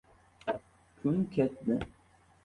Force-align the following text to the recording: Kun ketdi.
Kun 0.99 1.19
ketdi. 1.35 1.77